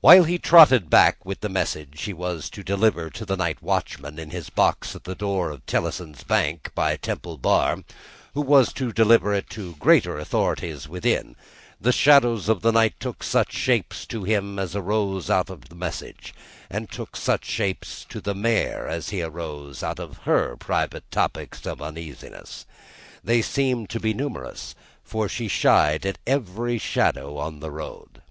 While 0.00 0.24
he 0.24 0.40
trotted 0.40 0.90
back 0.90 1.24
with 1.24 1.38
the 1.38 1.48
message 1.48 2.02
he 2.02 2.12
was 2.12 2.50
to 2.50 2.64
deliver 2.64 3.08
to 3.10 3.24
the 3.24 3.36
night 3.36 3.62
watchman 3.62 4.18
in 4.18 4.30
his 4.30 4.50
box 4.50 4.96
at 4.96 5.04
the 5.04 5.14
door 5.14 5.50
of 5.52 5.64
Tellson's 5.66 6.24
Bank, 6.24 6.72
by 6.74 6.96
Temple 6.96 7.38
Bar, 7.38 7.84
who 8.34 8.40
was 8.40 8.72
to 8.72 8.92
deliver 8.92 9.32
it 9.32 9.48
to 9.50 9.76
greater 9.76 10.18
authorities 10.18 10.88
within, 10.88 11.36
the 11.80 11.92
shadows 11.92 12.48
of 12.48 12.62
the 12.62 12.72
night 12.72 12.98
took 12.98 13.22
such 13.22 13.52
shapes 13.52 14.04
to 14.08 14.24
him 14.24 14.58
as 14.58 14.74
arose 14.74 15.30
out 15.30 15.48
of 15.48 15.68
the 15.68 15.76
message, 15.76 16.34
and 16.68 16.90
took 16.90 17.14
such 17.14 17.44
shapes 17.44 18.04
to 18.08 18.20
the 18.20 18.34
mare 18.34 18.88
as 18.88 19.12
arose 19.12 19.80
out 19.80 20.00
of 20.00 20.16
her 20.24 20.56
private 20.56 21.08
topics 21.12 21.64
of 21.66 21.80
uneasiness. 21.80 22.66
They 23.22 23.42
seemed 23.42 23.90
to 23.90 24.00
be 24.00 24.12
numerous, 24.12 24.74
for 25.04 25.28
she 25.28 25.46
shied 25.46 26.04
at 26.04 26.18
every 26.26 26.78
shadow 26.78 27.38
on 27.38 27.60
the 27.60 27.70
road. 27.70 28.22